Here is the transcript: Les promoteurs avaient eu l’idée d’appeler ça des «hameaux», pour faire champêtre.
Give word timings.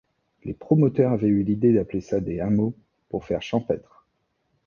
Les 0.43 0.55
promoteurs 0.55 1.11
avaient 1.11 1.27
eu 1.27 1.43
l’idée 1.43 1.73
d’appeler 1.73 2.01
ça 2.01 2.19
des 2.21 2.39
«hameaux», 2.39 2.73
pour 3.09 3.23
faire 3.23 3.43
champêtre. 3.43 4.07